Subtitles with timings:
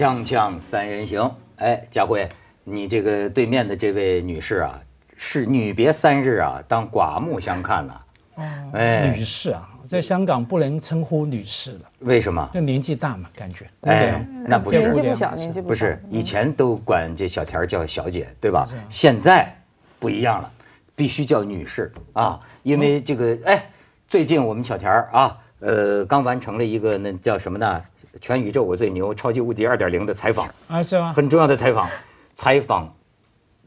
[0.00, 2.26] 锵锵三人行，哎，佳慧，
[2.64, 4.80] 你这个对面的这位女士啊，
[5.18, 8.00] 是女别三日啊，当刮目相看呐、
[8.36, 9.14] 哦，哎。
[9.14, 12.48] 女士啊，在香港不能称呼女士了，为什么？
[12.50, 13.66] 就年纪大嘛，感觉。
[13.82, 14.78] 哎，那不是。
[14.78, 15.68] 年纪不小，不年纪不小。
[15.68, 18.66] 不是，以前都管这小田叫小姐，对吧？
[18.88, 19.54] 现在
[19.98, 20.50] 不一样了，
[20.96, 23.66] 必须叫女士啊，因为这个，哎，
[24.08, 27.82] 最近我们小田啊，呃，刚完成了一个那叫什么呢？
[28.20, 31.12] 全宇宙我最牛，超级无敌二点零的采访，啊，是吗？
[31.12, 31.88] 很重要的采访，
[32.34, 32.94] 采访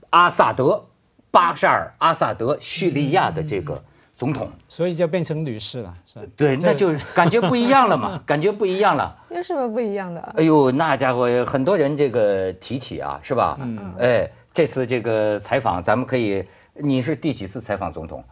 [0.10, 0.86] 阿萨德，
[1.32, 3.84] 巴沙尔阿萨德，叙利亚的这个
[4.18, 4.52] 总统。
[4.68, 6.26] 所以就变成女士了，是吧？
[6.36, 9.16] 对，那就感觉不一样了嘛， 感觉不一样了。
[9.30, 10.22] 有什么不一样的？
[10.38, 13.58] 哎呦，那家伙很多人这个提起啊，是吧？
[13.62, 18.24] 嗯哎，这次这个采访，咱们可以，你是第几次采访总统？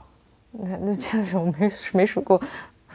[0.51, 2.41] 那那这样子我没没数过，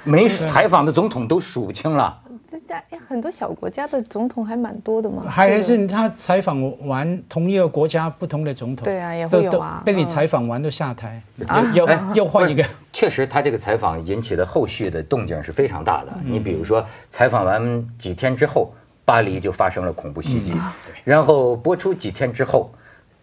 [0.04, 2.20] 没采访的总统都数不清了。
[2.48, 5.24] 这家哎很多小国家的总统还蛮多的嘛。
[5.28, 12.64] 还是他采访完同一个国家不同的总统，对啊也会有啊被你嗯采访完都下台，啊又哎又换一个。
[12.92, 16.12] 确实，他这个采访引起的后续的动静是非常大的。
[16.24, 18.72] 嗯你比如说，采访完几天之后，
[19.04, 20.72] 巴黎就发生了恐怖袭击，嗯
[21.04, 22.70] 然后播出几天之后，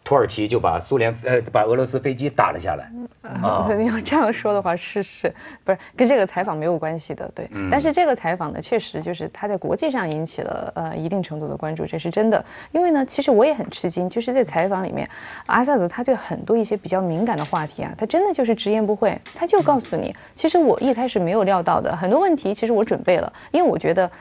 [0.04, 2.92] 土耳其就把苏联呃把俄罗斯飞机打了下来。
[3.22, 7.48] 啊啊，你要这样说的话，是是，不是跟这个采访没有关系的，对。
[7.52, 12.44] 嗯但是这个采访呢，确实就是他在国际上引起了呃一定程度的关注，这是真的。
[12.74, 15.10] 因为呢，其实我也很吃惊，就是在采访里面，
[15.46, 24.12] 阿萨德他对很多一些比较敏感的话题啊，他真的就是直言不讳，他就告诉你，其实我一开始没有料到的很多问题，其实我准备了，因为我觉得。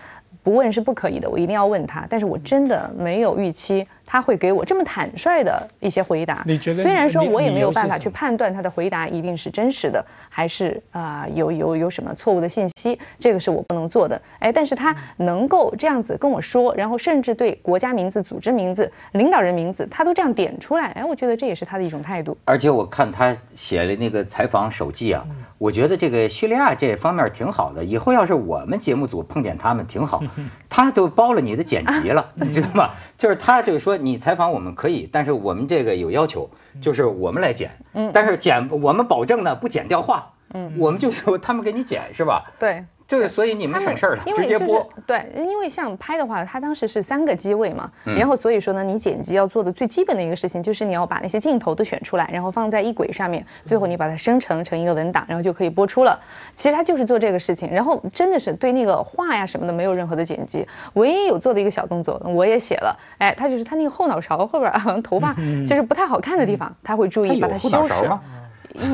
[0.43, 2.05] 不问是不可以的，我一定要问他。
[2.09, 6.43] 但是我真的没有预期他会给我这么坦率的一些回答。
[6.45, 14.21] 你觉得虽然说我也没有办法去判断他的回答一定是真实的，还是啊、有有有什么错误的信息，这个是我不能做的。
[14.39, 22.37] 哎，但是他能够这样子跟我说，然后甚至对国家名字、组织名字、领导人名字，他都这样点出来，哎，我觉得这也是他的一种态度。
[22.45, 25.25] 而且我看他写了那个采访手记啊，
[25.57, 27.83] 我觉得这个叙利亚这方面挺好的。
[27.83, 30.23] 以后要是我们节目组碰见他们挺好，
[30.75, 32.91] 他就包了你的剪辑了，你知道吗？
[33.19, 36.49] 就是他就是说你采访我们可以，但是我们这个有要求，
[36.81, 37.73] 就是我们来剪，
[38.15, 42.51] 但是剪我们保证呢不剪掉话，嗯，我们就是他们给你剪是吧？
[42.59, 42.87] 对。
[43.13, 44.89] 就是所以你们省事儿了，因为就是直接播。
[45.07, 56.19] 对，因为像拍的话，它当时是三个机位嘛，嗯然后所以说呢，你剪辑要做的最基本的一个事情，就是你要把那些镜头都选出来，然后放在一轨上面，最后你把它生成成一个文档，然后就可以播出了。
[56.57, 65.35] 其实它就是做这个事情，然后真的是对那个画呀什么的没有任何的剪辑，唯一有做的一个小动作，我也写了，哎，它就是它那个后脑勺后边儿好像头发
[65.69, 67.93] 就是不太好看的地方，他会注意把它修饰。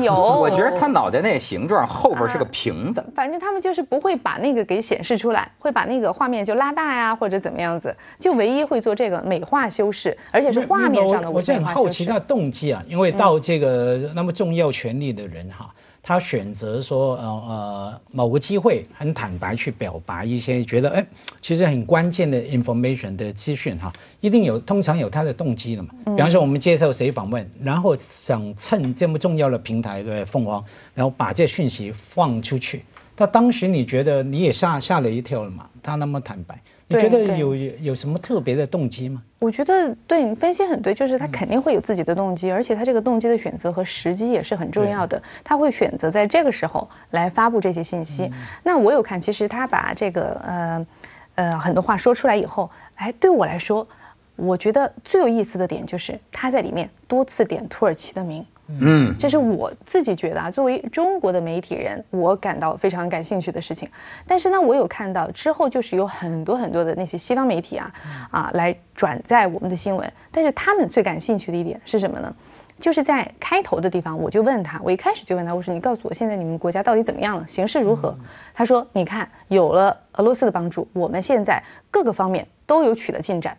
[0.01, 3.03] 有， 我觉得他脑袋那形状后边是个平的。
[3.15, 11.83] 反正他们就是不会把那个给显示出来，会把那个画面就拉大呀，或者怎么样子，就唯一会做这个美化修饰，而且是画面上的我我是很美化修饰。
[11.85, 15.73] 好奇他的动机啊，因为到这个那么重要权力的人哈，
[16.09, 21.05] 他选择说呃呃某个机会很坦白去表白一些觉得哎
[21.39, 25.89] 其实很关键的 information 的资讯哈，一定有通常有他的动机的嘛。
[26.05, 30.65] 比方说我们接受谁访问，然后想趁这么重要的平台的凤凰，
[30.95, 32.83] 然后把这讯息放出去。
[33.15, 35.69] 他当时你觉得你也吓吓了一跳了嘛？
[35.83, 36.59] 他那么坦白，
[36.91, 39.21] 你觉得对有有什么特别的动机吗？
[39.37, 45.21] 我觉得对你分析很对，就是他肯定会有自己的动机，而且他这个动机的选择和时机也是很重要的。
[45.43, 48.31] 他会选择在这个时候来发布这些信息。
[48.63, 50.87] 那我有看，其实他把这个呃
[51.35, 53.87] 呃很多话说出来以后，哎，对我来说，
[54.35, 58.43] 我觉得最有意思的点就是他在里面多次点土耳其的名。
[58.79, 63.89] 嗯，这是我自己觉得啊，作为中国的媒体人，我感到非常感兴趣的事情。
[64.27, 67.91] 但是呢，我有看到之后，就是有很多很多的那些西方媒体啊，
[68.29, 70.13] 啊来转载我们的新闻。
[70.31, 72.35] 但是他们最感兴趣的一点是什么呢？
[72.79, 78.15] 就是在开头的地方，我就问他，我一开始就问他，我说你告诉我现在你们国家到底怎么样了，形势如何？
[78.53, 83.57] 他说，你看有了俄罗斯的帮助，我们现在各个方面都有取得进展。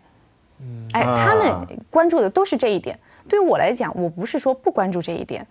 [0.59, 2.97] 嗯哎，他啊们关注的都是这一点。
[3.27, 5.47] 对于我来讲，我不是说不关注这一点，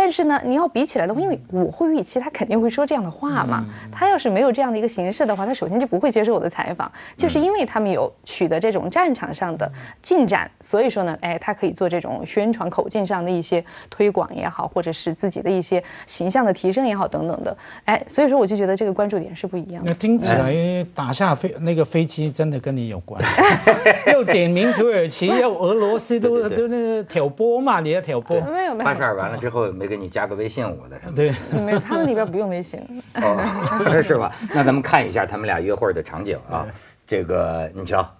[0.00, 3.64] 但是呢，你要比起来的话，因为我会预期他肯定会说这样的话嘛。
[3.90, 6.92] 他要是没有这样的一个形式的话，他首先就不会接受我的采访。
[7.16, 9.68] 就是因为他们有取得这种战场上的
[10.00, 17.56] 进展，所以说呢，哎，他可以做这种宣传口径上的一些推广也好，或者是自己的一些形象的提升也好等等的。
[17.84, 19.90] 哎，所以说我就觉得这个关注点是不一样的。
[19.90, 23.20] 那听起来打下飞那个飞机真的跟你有关，
[24.14, 31.16] 又点名土耳其，又俄罗斯都都那个挑拨嘛，你要挑拨，没有没有八十二完了之后没给你加个微信我的什么的？
[31.16, 31.60] 对。
[31.60, 32.80] 没有，他们里边不用微信。
[33.14, 33.42] 哦，
[34.02, 34.32] 是吧？
[34.54, 36.66] 那咱们看一下他们俩约会的场景啊。
[37.06, 38.16] 这个你瞧，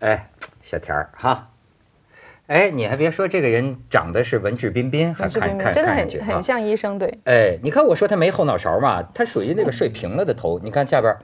[0.00, 0.30] 哎，
[0.62, 1.50] 小田儿哈，
[2.48, 7.20] 哎，你还别说，这个人长得是文质彬彬，还看看真的很很像医生，对。
[7.24, 11.16] 哎，你看我说他没后脑勺嘛，他属于那个睡平了的头，你看下边。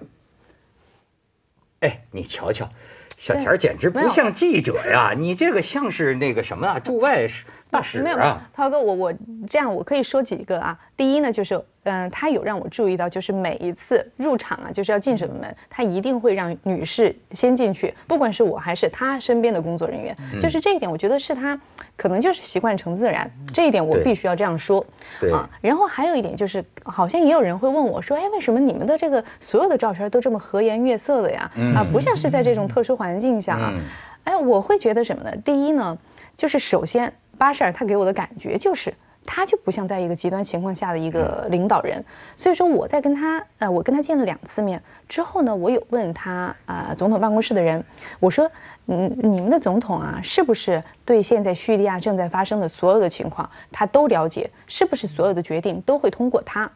[1.80, 2.70] 哎，你瞧瞧，
[3.18, 7.26] 小田简直不像记者呀，你这个像是那个什么啊，驻外
[7.72, 8.42] 没有，没有啊。
[8.52, 9.14] 涛哥，我我
[9.48, 10.78] 这样我可以说几个啊。
[10.96, 21.58] 第一呢，就是嗯、他有让我注意到，就是每一次入场啊，就是要进什么门，他一定会让女士先进去，不管是我还是他身边的工作人员，嗯就是这一点，我觉得是他
[21.96, 24.84] 可能就是习惯成自然，这一点我必须要这样说。
[25.18, 31.50] 对啊，然后还有一点就是，好像也有人会问我说，哎，为什么你们的这个所有的照片都这么和颜悦色的呀？
[31.56, 33.72] 嗯啊，不像是在这种特殊环境下啊。
[33.74, 33.80] 嗯
[34.24, 35.36] 哎，我会觉得什么呢？
[35.44, 35.98] 第一呢，
[36.36, 38.94] 就是首先巴舍尔他给我的感觉就是。
[39.24, 42.04] 他就不像在一个极端情况下的一个领导人，
[42.36, 47.84] 所以说我在跟他，呃，我跟他见了两次面之后呢，我有问他，呃，总统办公室的人，
[48.18, 48.50] 我说，
[48.86, 54.50] 嗯，你们的总统啊，是不是对现在叙利亚正在发生的所有的情况，他都了解？
[54.66, 56.68] 是不是所有的决定都会通过他？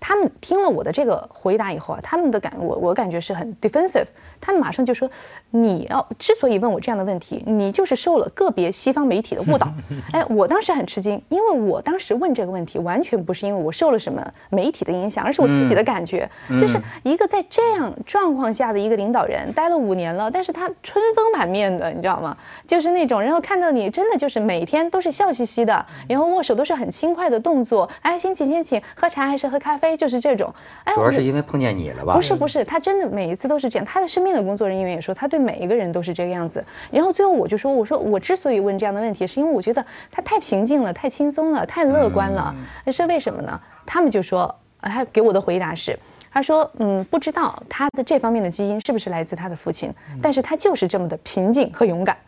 [0.00, 4.06] 他们听了我的这个回答以后啊，他们的感我我感觉是很 defensive，
[4.40, 5.10] 他们马上就说，
[5.50, 9.72] 你要之所以问我这样的问题，你就是受了个别西方媒体的误导。
[10.12, 22.36] 哎，我当时很吃惊，因为我当时问这个问题，完全不是因为我受了什么媒体的影响，而是我自己的感觉，嗯就是一个在这样状况下的一个领导人，待了五年了，但是他春风满面的，你知道吗？
[22.66, 30.52] 就是那种，然后看到你真的就是每天都是笑嘻嘻的，然后握手都是很轻快的动作，哎，先请先请，喝茶还是喝咖啡，就是这种。
[30.84, 32.14] 哎，主要我是因为碰见你了吧？
[32.14, 33.86] 不是不是，他真的每一次都是这样。
[33.86, 36.64] 他的身边的工作人员也说，他对每一个人都是这个样子。
[36.90, 42.54] 然后最后我就说，我说我之所以问这样的问题，是因为我觉得他太平静了，太轻松了，太乐观了。
[42.92, 43.60] 是为什么呢？
[43.86, 45.98] 他们就说，呃他给我的回答是。
[46.30, 49.92] 他说：“嗯，不知道他的这方面的基因是不是来自他的父亲，
[50.22, 52.18] 但是他就是这么的平静和勇敢。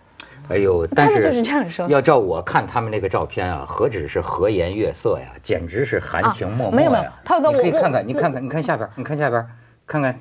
[0.50, 6.68] 哎呦，但是就是这样说要照我看他们那个照片啊，何止是和颜悦色呀，简直是含情脉脉呀。
[6.70, 9.46] 啊没有没有你可以看看，你看看，你看下边，你看下边，
[9.86, 10.16] 看看，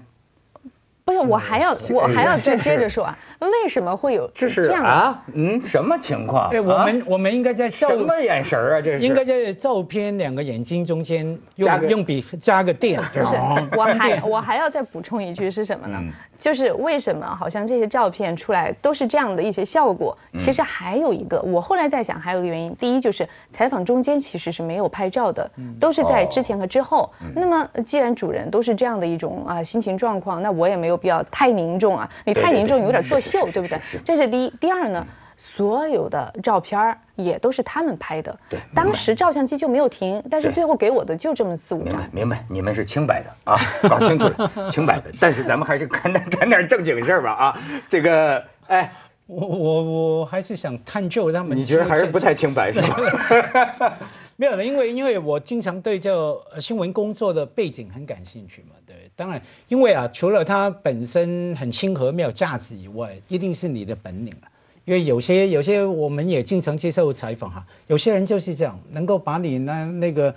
[1.22, 4.84] 我还要我还要再接着说啊，为什么会有这是这样？
[4.84, 6.50] 啊，嗯，什么情况？
[6.50, 8.82] 对，我啊们我们应该在照什么眼神儿啊？
[8.82, 15.98] 这是应该在照片两个眼睛中间用用笔加个电，不是哦，我还我还要再补充一句是什么呢？
[16.02, 20.18] 嗯就是为什么好像这些照片出来都是这样的一些效果？
[20.32, 27.12] 嗯其实还有一个，我后来在想，还有一个原因，第一就是采访中间其实是没有拍照的，嗯都是在哦之前和之后。
[27.36, 33.80] 那么既然主人都是这样的一种啊心情状况，那我也没有必要太凝重啊，你太凝重有点作秀，对不对？
[34.06, 34.50] 这是第一。
[34.60, 35.06] 第二呢？
[35.42, 42.10] 所有的照片儿也都是他们拍的，对当时照相机就没有停，但是最后给我的就这么四五张明白。
[42.12, 43.58] 明白，你们是清白的啊，
[43.88, 45.10] 搞清楚了， 清白的。
[45.18, 47.58] 但是咱们还是干点干点正经事儿吧啊，
[47.88, 48.92] 这个哎，
[49.28, 51.58] 我我我还是想探究他们。
[51.58, 53.98] 你觉得还是不太清白是吧？
[54.40, 64.48] 没有了，因为因为我经常对这新闻工作的背景很感兴趣嘛，对，当然，因为啊，除了它本身很亲和、没有价值以外，一定是你的本领了。
[64.86, 70.34] 因为有些有些我们也经常接受采访哈，有些人就是这样，能够把你那那个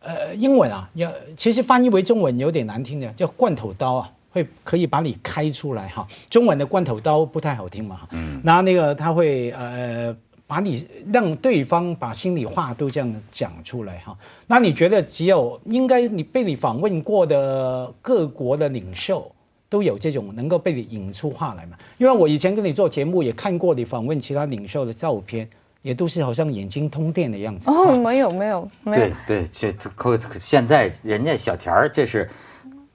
[0.00, 4.12] 呃英文啊，要其实翻译为中文有点难听的，叫罐头刀啊。
[4.32, 10.14] 会可以把你开出来哈，中文的罐头刀不太好听嘛，嗯那那个他会呃
[10.46, 14.16] 把你让对方把心里话都这样讲出来哈。
[14.46, 19.32] 那你觉得只有应该你被你访问过的各国的领袖
[19.68, 21.76] 都有这种能够被你引出话来嘛？
[21.98, 25.48] 因为我以前跟你做节目也看过你访问其他领袖的照片，
[25.82, 27.68] 也都是好像眼睛通电的样子。
[27.68, 32.30] 哦，没有没有没有对，对，这这可现在人家小田儿这是，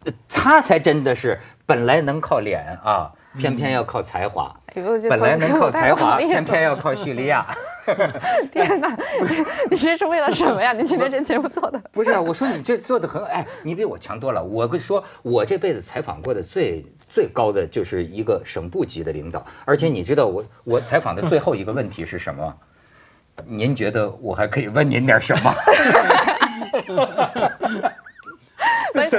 [0.05, 4.55] 呃他才真的是本来能靠脸啊，偏偏要靠才华。
[5.09, 7.45] 本来能靠才华，偏偏要靠叙利亚。
[8.51, 8.95] 天哪，
[9.69, 10.71] 你这是为了什么呀？
[10.71, 11.81] 你今天这节目做的？
[11.91, 14.43] 不是啊，我说你这做的很，哎，你比我强多了。
[14.43, 22.55] 我跟你说，我这辈子采访过的最最高的就是一个省部级的领导，而且你知道我我采访的最后一个问题是什么吗？
[23.47, 25.53] 您觉得我还可以问您点什么？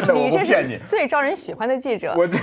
[0.01, 0.81] 不是真的，我你这不骗你是。
[0.87, 2.15] 最招人喜欢的记者。
[2.17, 2.39] 我这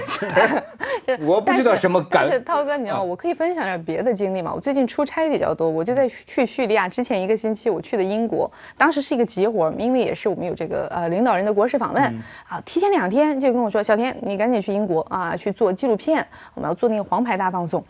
[1.06, 4.52] 这 我不知道什么感但是涛哥，你知道我可以分享点别的经历吗？
[4.54, 17.84] 我最近出差比较多，我就在去叙利亚之前一个星期，我去的英国，当时是一个急活，因为也是我们有这个呃领导人的国事访问，嗯啊，提前两天就跟我说，小田，你赶紧去英国啊，去做纪录片，我们要做那个黄牌大放送。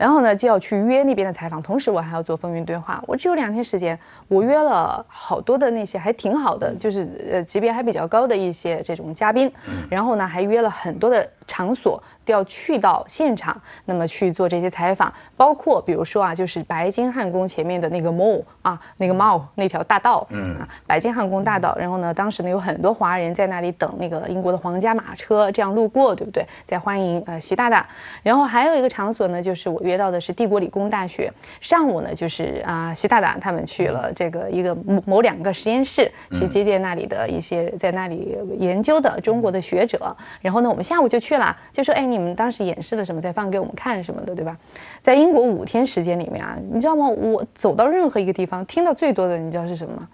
[0.00, 3.04] 然后呢，就要去约那边的采访，同时我还要做风云对话。
[3.06, 9.52] 我只有两天时间，我约了好多的那些还挺好的，就是呃级别还比较高的一些这种嘉宾，
[9.90, 26.46] 然后呢还约了很多的场所都要去到现场，那么去做这些采访，包括比如说啊，就是白金汉宫前面的那个 mall 啊，那个 mall 那条大道，嗯，啊白金汉宫大道，然后呢，当时呢有很多华人在那里等那个英国的皇家马车这样路过，对不对？
[26.68, 27.88] 在欢迎呃习大大。
[28.22, 41.39] 然后还有一个场所呢，就是我约到的是帝国理工大学，上午呢就是啊习大大他们去了这个一个某某两个实验室去接见那里的一些在那里研究的中国的学者，然后呢我们下午就去了，
[41.72, 44.56] 就说哎你们当时演示了什么，再放给我们看什么的，对吧？
[45.02, 47.08] 在英国五天时间里面啊，你知道吗？
[47.08, 50.08] 我走到任何一个地方，听到最多的你知道是什么吗？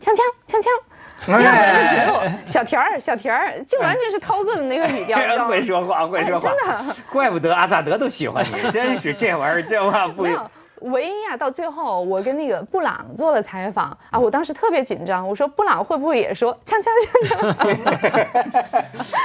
[0.00, 0.18] 锵锵
[0.50, 0.66] 锵锵。
[1.28, 10.26] 要不然就只有小田儿，小田儿，就完全是涛哥的那个语调，会说话，会说话，真的，怪不得阿萨德都喜欢你，真是这玩意儿，这话不。
[10.84, 16.88] 唯一啊，到最后我跟那个布朗做了采访啊，我当时特别紧张，我说布朗会不会也说锵锵
[17.28, 18.72] 锵锵？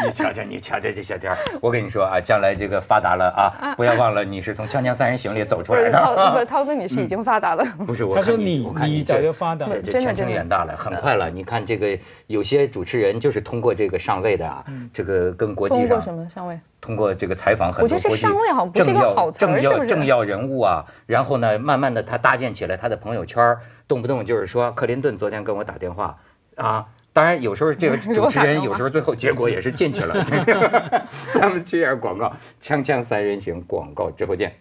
[0.05, 5.97] 你瞧瞧，你瞧瞧这小天儿，我跟你说啊，将来这个发达了啊，不要忘了你是从《锵锵三人行》里走出来的。
[6.33, 7.65] 不是涛哥，你是已经发达了。
[7.85, 11.29] 不是，我他说你你早就发达了，这前程远大了，很快了。
[11.29, 11.97] 你看这个
[12.27, 16.59] 有些主持人就是通过这个上位的啊，这个跟国际上什么上位？
[16.79, 18.21] 通过这个采访很多国际
[18.73, 23.57] 政要政要政要人物啊，然后呢，慢慢的他搭建起来他的朋友圈，
[23.87, 26.17] 动不动就是说克林顿昨天跟我打电话
[26.55, 30.23] 啊，当然有时候这个 主持人有时候最后结果也是进去了。
[31.33, 32.31] 咱们接点广告，
[32.61, 34.53] 锵锵三人行广告之后见。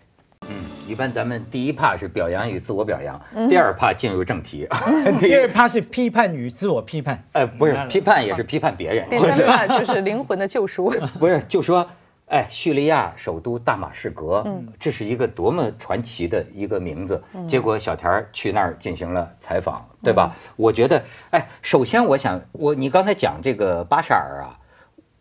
[0.48, 0.54] 嗯，
[0.86, 4.66] 一般咱们第一怕是表扬与自我表扬，第二怕进入正题。
[5.20, 7.22] 第二怕是批判与自我批判。
[7.32, 9.06] 呃，不是批判也是批判别人。
[9.10, 10.90] 第三怕就是灵魂的救赎。
[11.18, 11.86] 不是，就说。
[12.26, 17.22] 哎，叙利亚首都大马士革，嗯，这是一个多么传奇的一个名字。
[17.48, 20.34] 结果小田去那儿进行了采访，对吧？
[20.56, 24.58] 我觉得，哎，首先我想，我你刚才讲这个巴沙尔啊，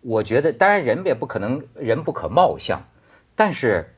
[0.01, 2.81] 我觉得当然人也不可能人不可貌相，
[3.35, 3.93] 但是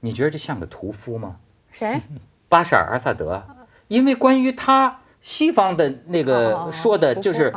[0.00, 1.36] 你觉得这像个屠夫吗？
[1.70, 2.00] 谁？
[2.48, 3.44] 巴沙尔阿萨德，
[3.86, 7.54] 因为关于他西方的那个说的就是。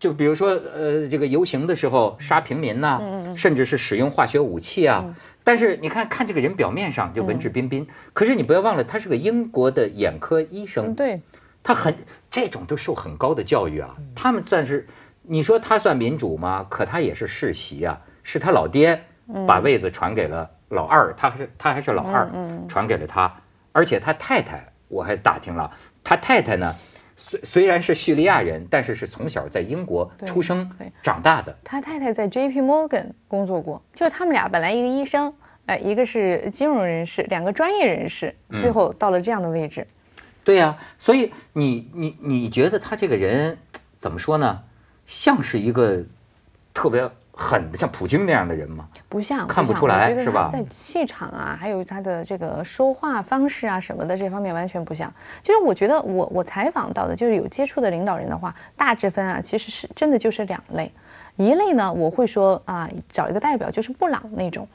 [0.00, 5.14] 就比如说，呃，这个游行的时候杀平民呐，甚至是使用化学武器啊。
[5.44, 10.94] 但是你看看这个人表面上就文质彬彬，可是你不要忘了，他是个英国的眼科医生。
[10.94, 11.20] 对，
[11.62, 11.94] 他很
[12.30, 13.94] 这种都受很高的教育啊。
[14.14, 14.88] 他们算是
[15.22, 16.66] 你说他算民主吗？
[16.70, 19.04] 可他也是世袭啊，是他老爹
[19.46, 22.30] 把位子传给了老二，他还是他还是老二
[22.70, 23.42] 传给了他，
[23.72, 25.70] 而且他太太我还打听了，
[26.02, 26.74] 他太太呢。
[27.28, 30.70] 虽虽然是叙利亚人，但是是从小在英国出生
[31.02, 31.56] 长大的。
[31.62, 32.60] 他太太在 J.P.
[32.60, 35.34] Morgan 工作过，就是他们俩本来一个医生，
[35.66, 39.86] 哎，一个是金融人士，两个专业人士，最后到了这样的位置。
[40.42, 43.58] 对呀，所以你你你觉得他这个人
[43.98, 44.62] 怎么说呢？
[45.06, 46.04] 像是一个
[46.72, 47.10] 特别。
[47.40, 48.86] 很像普京那样的人吗？
[49.08, 50.50] 不像，看不出来是吧？
[50.52, 55.10] 在气场啊，还有他的这个说话方式啊什么的这方面完全不像。
[55.42, 60.92] 就是我觉得我我采访到的，就是有接触的领导人的话，大致分啊，其实是真的就是两类。
[61.36, 64.66] 一类呢，我会说啊，找一个代表，就是布朗那种。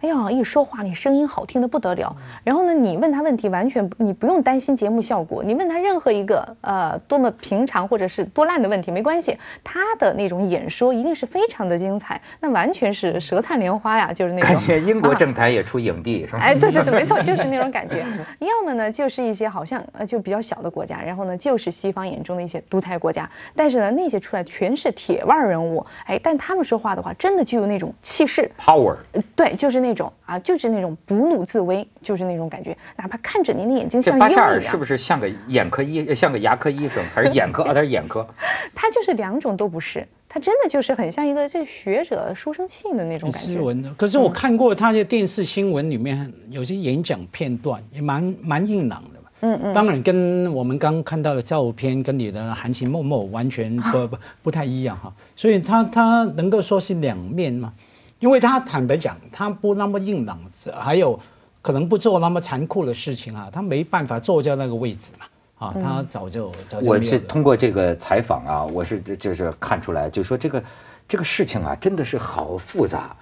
[0.00, 2.14] 哎呀，一说话你声音好听的不得了。
[2.42, 5.42] 然后呢，你问他问题完全你不用担心节目效果。
[5.42, 14.50] 你问他任何一个呃多么平常或者是多烂的问题没关系，他的那种演说一定是非常的精彩，那完全是舌灿莲花呀，就是那种。
[14.50, 16.38] 感觉英国政坛也出影帝是吧？
[16.40, 18.04] 哎，对对对，没错， 就是那种感觉。
[18.40, 28.96] 要么呢，就是一些好像呃就比较小的国家，然后呢就是西方眼中的一些独裁国家，但是呢那些出来全是铁腕人物，哎，但他们说话的话真的具有那种气势，power。
[29.34, 29.94] 对，就是那。
[29.94, 32.76] 种啊，就是那种不怒自威，就是那种感觉。
[32.96, 37.72] 哪怕看着您的眼睛像巴沙尔是不是像个眼科医，像个牙科医生，还是眼科啊？
[37.72, 38.26] 他是眼科。
[38.74, 43.46] 他就是两种都不是，他真的就是很像一个这学者书生气的那种感觉。
[43.54, 49.13] 斯文的，可是我看过他的电视新闻里面有些演讲片段，也蛮蛮硬朗的
[49.44, 49.74] 嗯嗯。
[49.74, 55.12] 当然跟我们刚看到的照片跟你的含情脉脉完全不不 不太一样哈。
[55.36, 57.74] 所以他他能够说是两面吗？
[58.20, 60.38] 因为他坦白讲，他不那么硬朗，
[60.80, 61.20] 还有
[61.60, 65.26] 可能不做那么残酷的事情啊，他没办法坐在那个位置嘛，
[65.66, 66.88] 啊，他早就早就。
[66.88, 70.64] 我是通过这个采访啊，我是就是看出来，就说这个
[71.06, 73.14] 这个事情啊，真的是好复杂，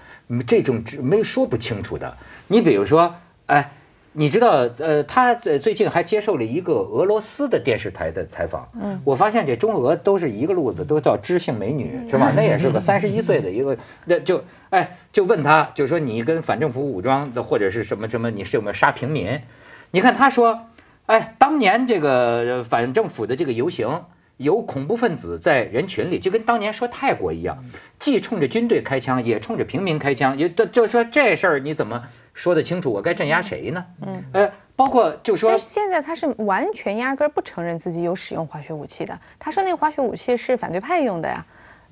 [0.47, 2.17] 这种没说不清楚的。
[2.47, 3.15] 你比如说，
[3.47, 3.73] 哎。
[4.15, 8.69] 你知道，呃，他最近还接受了一个俄罗斯的电视台的采访。
[8.81, 12.33] 嗯，我发现这中俄都是一个路子，都叫知性美女，是吧？
[12.37, 19.41] 那也是个三十一岁的一个， 那就哎，就问他，就说你跟反政府武装的或者是什么什么，你是有没有杀平民？
[19.91, 20.67] 你看他说，
[21.07, 24.03] 哎，当年这个反政府的这个游行。
[24.39, 27.63] 有恐怖分子在人群里，就跟当年说泰国一样，
[28.01, 32.03] 既冲着军队开枪，也冲着平民开枪，也就就说这事儿你怎么
[32.35, 32.93] 说得清楚？
[32.93, 33.85] 我该镇压谁呢？
[34.07, 41.45] 嗯，呃，包括就说，现在他是完全压根儿不承认自己有使用化学武器的，他说那个化学武器是反对派用的呀。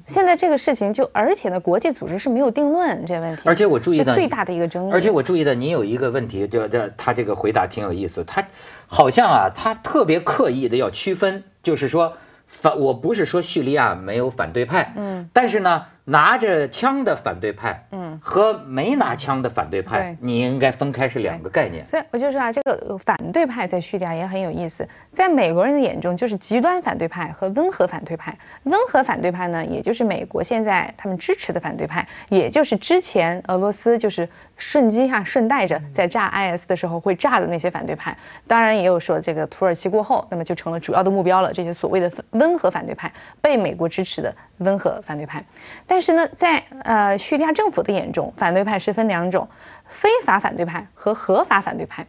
[0.07, 3.43] 现在这个事情就，而且呢，国际组织是没有定论这问题。
[3.45, 4.93] 而且我注意到最大的一个争议。
[4.93, 8.49] 而且我注意到您有一个问题，就这他这个回答挺有意思，他
[8.87, 12.15] 好像啊，他特别刻意的要区分，就是说
[12.47, 15.85] 反我不是说叙利亚没有反对派，嗯，但是呢。
[16.11, 21.87] 拿着枪的反对派，嗯，和没拿枪的反对派，你应该分开是两个概念。
[21.87, 28.37] 所以我就说啊，这个反对派在叙利亚也很有意思，在美国人的眼中就是极端反对派和温和反对派。
[28.65, 38.17] 温和反对派呢，也就是美国现在他们支持的反对派，也就是之前俄罗斯就是顺机哈顺带着在炸 IS 的时候会炸的那些反对派。
[38.49, 41.53] 当然也有说这个土耳其过后，那么就成了主要的目标了。
[41.53, 45.45] 这些所谓的温和反对派被美国支持的温和反对派，
[45.87, 49.51] 但但是呢，在呃叙利亚政府的眼中，反对派是分两种：
[49.87, 52.07] 非法反对派和合法反对派。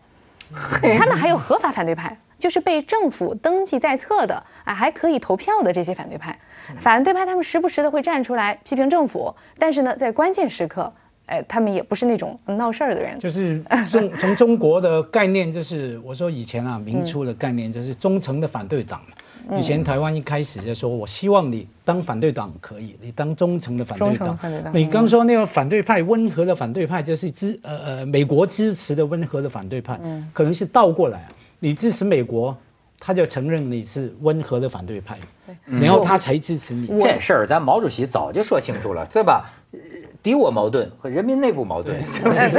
[0.97, 6.39] 他们还有合法反对派，就是被政府登记在册的啊，还可以投票的这些反对派。
[6.79, 10.93] 反对派他们时不时的会站出来批评政府，但是呢，在关键时刻，
[11.25, 13.19] 哎，他们也不是那种闹事儿的人。
[13.19, 19.01] 就是中 从中国的概念，就是我说以前啊，明初的概念就是忠诚的反对党。
[19.57, 24.37] 以前台湾一开始就说，我希望你当反对党可以，你当忠诚的反对党。
[24.73, 29.99] 你刚说那个反对派温和的反对派，就是支呃呃美国支持的温和的反对派，
[30.33, 31.27] 可能是倒过来，
[31.59, 32.55] 你支持美国，
[32.99, 35.17] 他就承认你是温和的反对派，
[35.65, 36.87] 然后他才支持你。
[36.99, 39.49] 这事儿咱毛主席早就说清楚了，对吧？
[40.21, 41.99] 敌我矛盾和人民内部矛盾，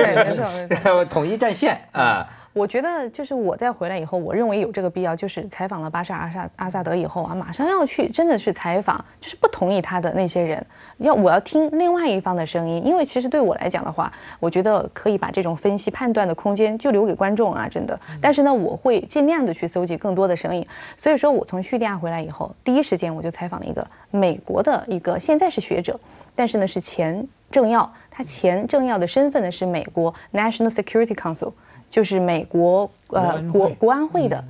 [1.09, 2.29] 统一战线啊。
[2.55, 10.67] 我觉得就是我在回来以后，我认为有这个必要，就是采访了巴沙尔阿萨阿萨德以后啊，马上要去真的去采访，就是不同意他的那些人，
[10.99, 17.99] 要我要听另外一方的声音，因为其实对我来讲的话，我觉得可以把这种分析判断的空间就留给观众啊，真的。
[18.21, 20.67] 但是呢，我会尽量的去搜集更多的声音，
[20.99, 25.99] 所以说我从叙利亚回来以后，第一时间我就采访了一个美国的一个现在是学者，
[26.37, 31.53] 但是呢是前政要，他前政要的身份呢是美国 National Security Council。
[31.93, 34.43] 就是美国呃国国安会的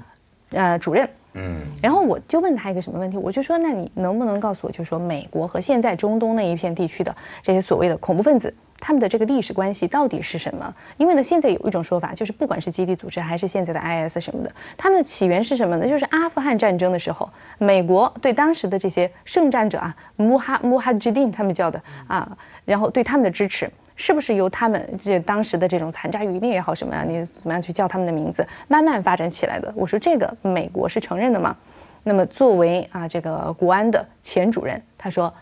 [0.51, 10.73] 呃主任，嗯，然后我就问他一个什么问题，我就说那你能不能告诉我，就说美国和现在中东那一片地区的这些所谓的恐怖分子，他们的这个历史关系到底是什么？
[10.99, 15.89] 因为呢，现在有一种说法，就是不管是基地组织还是现在的 IS 什么的，他们的起源是什么呢？
[15.89, 17.29] 就是阿富汗战争的时候，
[17.59, 23.69] 美国对当时的这些圣战者啊，穆哈穆哈吉丁他们叫的啊，然后对他们的支持。
[23.97, 27.05] 是不是由他们这当时的这种残渣余孽也好什么呀？
[27.07, 29.73] 你怎么样去叫他们的名字，慢慢发展起来的？
[29.77, 31.57] 我说这个美国是承认的吗？
[32.03, 35.33] 那么作为啊这个国安的前主任，他说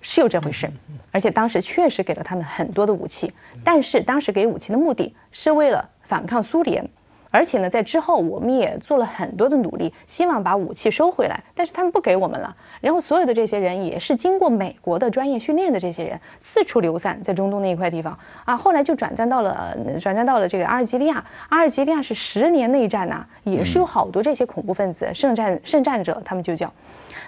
[0.00, 0.70] 是有这回事，
[1.10, 3.32] 而且当时确实给了他们很多的武器，
[3.64, 6.88] 但是当时给武器的目的是为了反抗苏联。
[7.30, 12.56] 而且呢，在之后我们也做了很多的努力，希望把武器收回来，但是他们不给我们了。
[12.80, 18.56] 然后所有的这些人也是经过美国的专业训练的这些人，四处流散在中东那一块地方啊。
[18.56, 21.24] 后来就转战到了转战到了这个阿尔及利亚。
[21.48, 26.72] 阿尔及利亚是十年内战呐，也是有好多这些恐怖分子、圣战圣战者，他们就叫。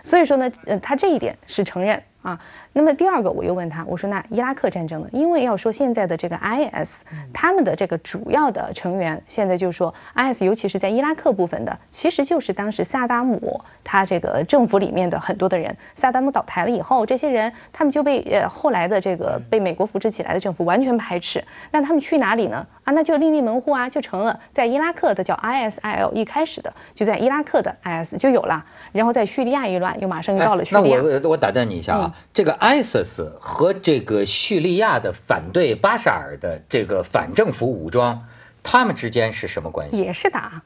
[0.03, 2.03] 所以说呢，呃，他这一点是承认。
[2.29, 2.39] 啊，
[2.75, 5.09] 那么第二个我又问他，我说那伊拉克战争呢？
[5.13, 6.91] 因为要说现在的这个 IS，
[7.33, 15.75] 他们的这个主要的成员，现在就说 IS，尤其是在伊拉克部分的，其实就是当时萨达姆他这个政府里面的很多的人。
[15.97, 21.43] 萨达姆倒台了以后，这些人他们就被呃后来的这个被美国扶持起来的政府完全排斥。
[21.71, 22.67] 那他们去哪里呢？
[22.85, 31.01] 啊，那就另立门户啊，就成了在伊拉克的叫 ISIL，一开始的就在伊拉克的 IS 就有了，然后在叙利亚一乱，又马上又到了叙利亚。
[31.01, 32.15] 那我我打断你一下啊。
[32.33, 38.27] 这个 ISIS 和这个叙利亚的反对巴沙尔的这个反政府武装，
[38.63, 39.97] 他们之间是什么关系？
[39.97, 40.63] 也是打，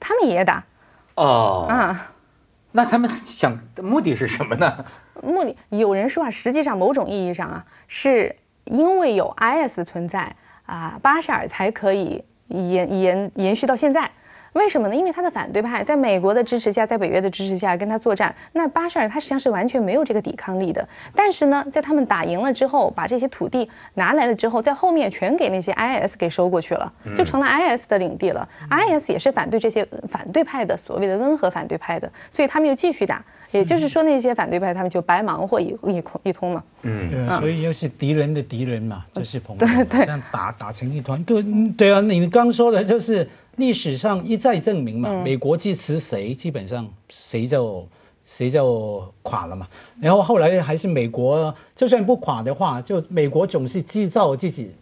[0.00, 0.64] 他们也打。
[1.14, 1.66] 哦。
[1.68, 2.12] 啊，
[2.72, 4.84] 那他们想目的是什么呢？
[5.22, 14.10] 目的有人说啊，实际上某种意义上啊，是因为有 IS 存在啊，巴沙尔才可以延延延续到现在。
[14.56, 14.96] 为什么呢？
[14.96, 20.88] 因为他的反对派在美国的支持下，在北约的支持下跟他作战，那巴沙尔他实际上是完全没有这个抵抗力的。
[21.14, 28.48] 但是呢，在他们打赢了之后，把这些土地拿来了之后，在后面全给那些 IS 给收过去了，就成了 IS 的领地了。
[28.70, 33.22] IS 也是反对这些反对派的所谓的温和反对派的，所以他们又继续打。
[33.52, 36.62] 也就是说，那些反对派他们就白忙活一一通一通了。
[36.86, 41.22] 嗯，对啊，所以又是敌人的敌人嘛，就是朋友，对对，这样打打成一团。
[41.24, 41.42] 对，
[41.76, 47.86] 对啊，你刚说的就是历史上一再证明嘛，美国支持谁，基本上谁就
[48.24, 49.66] 谁就垮了嘛。
[50.00, 54.74] 然后后来还是美国，就算不垮的话，就美国总是制造自己。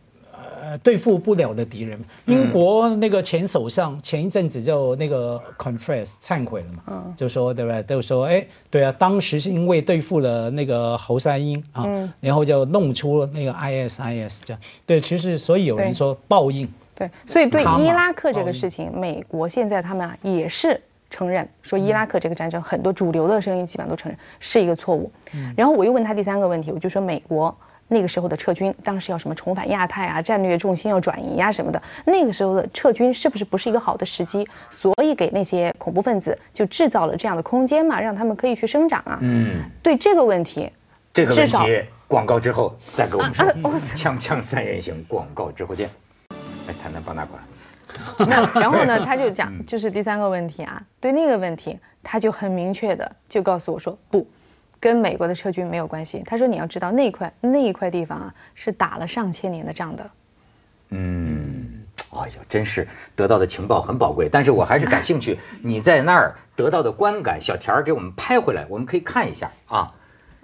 [0.64, 2.02] 呃，对付不了的敌人。
[2.24, 7.82] 英国那个前首相前一阵子就那个 confess 忏悔了嘛，嗯就说对不对？
[7.82, 11.84] 就说哎，对啊，当时是因为对付了那个侯赛因啊，
[12.20, 14.62] 然后就弄出了那个 ISIS 这样。
[14.86, 16.66] 对，其实所以有人说报应。
[16.94, 25.12] 对，所以对伊拉克这个事情，美国现在他们啊也是承认说伊拉克这个战争，很多主流的声音基本上都承认是一个错误。
[25.56, 27.54] 然后我又问他第三个问题，我就说美国。
[27.88, 31.80] 那个时候的撤军，当时要什么重返亚太啊，战略重心要转移啊什么的。
[32.04, 34.48] 那个时候的撤军是不是不是一个好的时机？
[34.70, 39.18] 所以给那些恐怖分子就制造了这样的空间嘛，让他们可以去生长啊。
[39.20, 39.62] 嗯。
[39.82, 40.70] 对这个问题，
[41.12, 43.44] 这个问题广告之后再给我们说。
[43.94, 45.88] 锵锵三人行，广告之后见。
[46.66, 47.42] 来谈谈八大馆。
[48.18, 54.26] 那然后呢，他就讲， 就是第三个问题啊，对那个问题，他就很明确的就告诉我说不。
[54.84, 56.22] 跟美国的撤军没有关系。
[56.26, 60.10] 他说：“你要知道那块那一块地方啊，是打了上千年的仗的。”
[60.90, 64.28] 嗯，哎呦，真是得到的情报很宝贵。
[64.30, 69.94] 但是我还是感兴趣， 你在那儿得到的观感，小田儿给我们拍回来，我们可以看一下啊。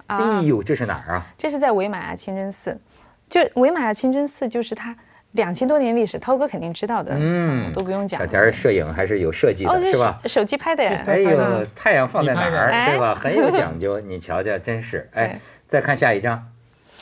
[0.07, 1.27] 哎呦，这是哪儿啊？
[1.37, 2.81] 这是在维玛亚清真寺。
[3.29, 4.97] 就维玛亚清真寺，就是它。
[5.31, 8.19] 两千多年历史，涛哥肯定知道的，嗯，都不用讲。
[8.19, 10.19] 小田摄影还是有设计的，是吧？
[10.25, 11.03] 手机拍的呀。
[11.07, 13.15] 哎呦，太阳放在哪儿，对吧？
[13.15, 15.09] 很有讲究，你瞧瞧，真是。
[15.13, 16.50] 哎，再看下一张。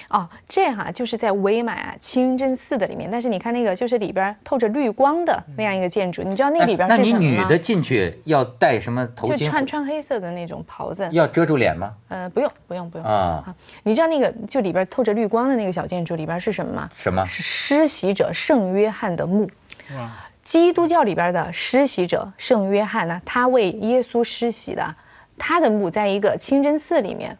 [0.09, 7.19] 哦，这哈就是在维玛啊清真寺的里面，但是你看那个就是里边透着绿光的那样一个建筑，你知道那里边是什么吗？
[7.19, 9.37] 那你女的进去要戴什么头巾？
[9.37, 11.07] 就穿穿黑色的那种袍子。
[11.11, 11.93] 要遮住脸吗？
[12.07, 13.05] 呃，不用，不用，不用。
[13.05, 16.89] 啊，你知道那个就里边透着绿光的那个小建筑里边是什么吗？
[16.95, 17.23] 什么？
[17.25, 19.47] 是施洗者圣约翰的墓。
[19.95, 20.09] 哇。
[20.43, 24.95] 基督教里边的施洗者圣约翰呢，他为耶稣施洗的，
[25.37, 27.37] 他的墓在一个清真寺里面。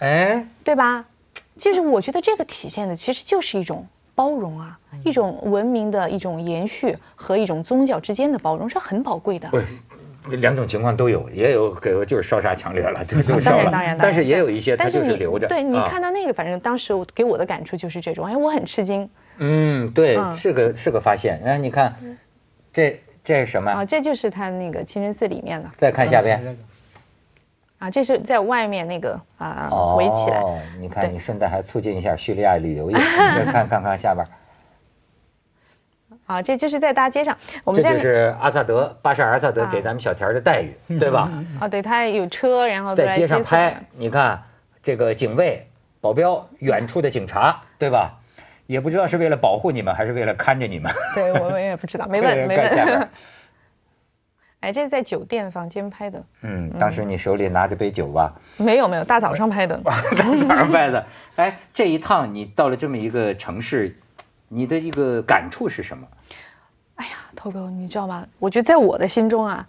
[0.00, 0.46] 哎。
[0.62, 1.06] 对吧？
[1.58, 9.48] 就是我觉得这个体现的其实就是一种包容啊，一种文明的一种延续和一种宗教之间的包容是很宝贵的。
[9.50, 9.64] 对，
[10.38, 13.70] 两种情况都有，也有给就是烧杀抢掠了，就就烧了。
[13.70, 15.46] 当然当然，但是也有一些他就是留着。
[15.46, 19.08] 对你看到那个，反正当时我给我的感触就是这种，哎，我很吃惊。
[19.38, 21.40] 嗯，对，是个是个发现。
[21.44, 21.94] 哎，你看，
[22.72, 23.70] 这这是什么？
[23.70, 25.70] 啊，这就是他那个清真寺里面的。
[25.76, 26.56] 再看下边。
[27.78, 30.40] 啊，这是在外面那个啊围起来。
[30.40, 32.96] 哦，你看，你顺带还促进一下叙利亚旅游业。
[32.96, 34.26] 再看 看看下边。
[36.26, 41.30] 啊，这就是在大街上，我们这就是阿萨德巴沙尔阿萨德给咱们小田的待遇，对吧？
[41.60, 44.42] 啊，对他有车，然后在街上拍，你看
[44.82, 45.68] 这个警卫、
[46.00, 48.18] 保镖、远处的警察，对吧？
[48.66, 50.92] 也不知道是为了保护你们，还是为了看着你们。
[51.14, 53.08] 对我们也不知道，没问 没问。
[54.60, 56.24] 哎，这是在酒店房间拍的。
[56.42, 58.34] 嗯，当时你手里拿着杯酒吧？
[58.56, 59.76] 没有没有，大早上拍的。
[59.84, 61.06] 大早上拍的。
[61.36, 63.96] 哎，这一趟你到了这么一个城市，
[64.48, 66.06] 你的一个感触是什么？
[66.96, 68.26] 哎呀，涛哥，你知道吗？
[68.38, 69.66] 我觉得在我的心中啊，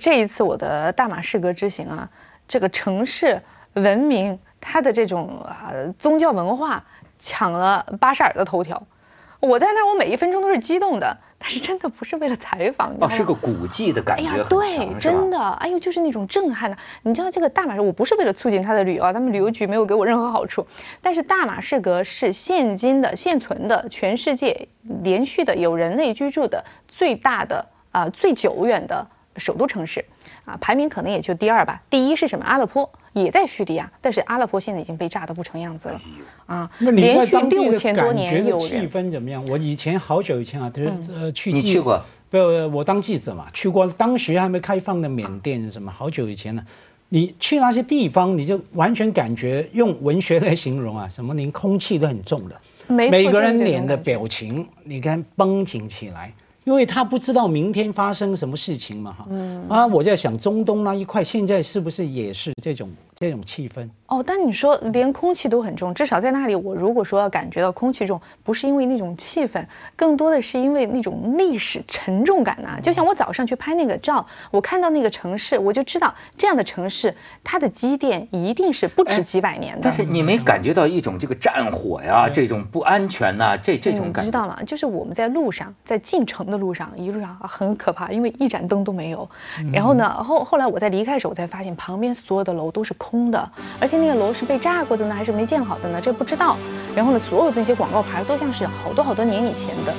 [0.00, 2.10] 这一次我的大马士革之行啊，
[2.46, 6.84] 这个城市文明，它的这种啊宗教文化
[7.18, 8.86] 抢了巴沙尔的头条。
[9.40, 16.76] 我在那儿，我每一分钟都是激动的，但是真的不是为了采访，哦，是个古迹的感觉哎呀，对，真的，哎呦，就是那种震撼的。
[17.02, 20.66] 你知道这个大马士，我不是为了促进他的旅游啊，他们旅游局没有给我任何好处。
[21.02, 24.68] 但是大马士革是现今的、现存的、全世界
[25.02, 30.04] 连续的有人类居住的最大的啊最久远的首都城市。
[30.46, 31.82] 啊，排名可能也就第二吧。
[31.90, 32.44] 第一是什么？
[32.44, 36.00] 阿勒颇也在叙利亚，但是阿勒颇现在已经被炸得不成样子了。
[36.46, 39.44] 啊，那连续六千多年有气氛怎么样？
[39.48, 42.02] 我以前好久以前啊，就是呃去你去过？
[42.30, 42.38] 不，
[42.72, 43.86] 我当记者嘛，去过。
[43.86, 46.64] 当时还没开放的缅甸什么，好久以前了。
[47.08, 56.32] 你去那些地方，你就完全感觉用文学来形容啊，什么连空气都很重的，每个人脸的表情，你看绷挺起来。
[56.66, 63.88] 因为他不知道明天发生什么事情嘛，哈，嗯，啊，我在想中东那一块现在是不是也是这种这种气氛？
[64.06, 69.64] 哦，但你说连空气都很重，至少在那里，我如果说要感觉到空气重，不是因为那种气氛，
[69.96, 72.78] 更多的是因为那种历史沉重感呐。
[72.82, 79.80] 就像我早上去拍那个照，我看到那个城市，我就知道这样的城市，它的积淀一定是不止几百年的。
[79.82, 84.20] 但是你没感觉到一种这个战火呀，这种不安全呐，这这种感觉？
[84.22, 84.58] 你知道吗？
[84.66, 86.56] 就是我们在路上，在进城的。
[86.56, 89.28] 路上一路上很可怕，因为一盏灯都没有。
[89.74, 96.00] 然后呢，后后来我在离开的时候，我才发现旁边所有的楼都是空的，而且那个楼是被炸过的呢，还是没建好的呢？
[96.00, 96.56] 这不知道。
[96.94, 99.92] 然后呢，所有的那些广告牌都像是好多好多年以前的。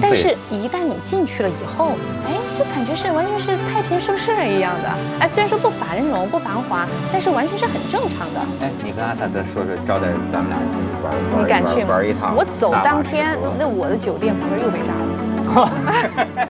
[0.00, 1.90] 但是，一旦你进去了以后，
[2.24, 4.88] 哎，就感觉是完全是太平盛世一样的。
[5.18, 8.40] 哎，虽然说不繁荣不繁华，但是完全是很正常的。
[8.60, 10.58] 哎，你跟阿萨德说说，招待咱们俩
[11.02, 11.96] 玩玩你敢去吗？
[11.96, 12.32] 玩一趟。
[12.36, 15.02] 我走当天，那我的酒店旁边又被炸了。